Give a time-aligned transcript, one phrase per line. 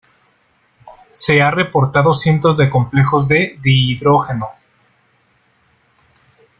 [1.11, 4.49] Se ha reportado cientos de complejos de dihidrógeno.